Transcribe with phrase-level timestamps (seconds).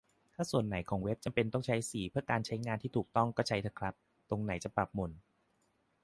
[0.33, 3.93] ถ้าส่วนไหนของเว็บจำเป็นต้องใช้สีเพื่อการใช้งานที่ถูกต้อง ก็ใช้เถอะครับ
[4.29, 5.11] ตรงไหนจะปรับหม่น